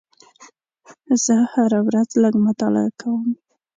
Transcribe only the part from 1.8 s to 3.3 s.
ورځ لږ مطالعه کوم.